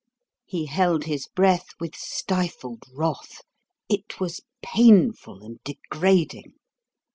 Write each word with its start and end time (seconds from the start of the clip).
He 0.47 0.65
held 0.65 1.03
his 1.03 1.27
breath 1.27 1.67
with 1.79 1.95
stifled 1.95 2.85
wrath. 2.91 3.43
It 3.87 4.19
was 4.19 4.41
painful 4.63 5.43
and 5.43 5.63
degrading. 5.63 6.55